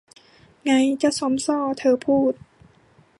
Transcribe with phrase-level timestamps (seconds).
[0.63, 2.33] ไง เจ้าซอมซ่อ เธอพูด